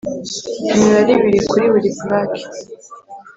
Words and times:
Imibare 0.73 1.11
ibiri 1.17 1.39
kuri 1.49 1.65
buri 1.73 1.89
purake 1.97 2.43